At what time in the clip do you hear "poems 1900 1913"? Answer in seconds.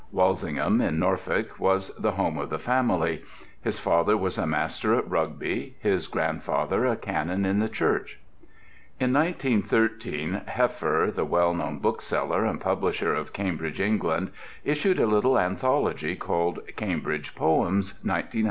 17.35-18.39